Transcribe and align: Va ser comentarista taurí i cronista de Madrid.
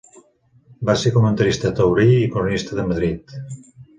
Va 0.89 0.95
ser 1.01 1.11
comentarista 1.17 1.71
taurí 1.79 2.07
i 2.21 2.31
cronista 2.37 2.79
de 2.79 2.89
Madrid. 2.93 3.37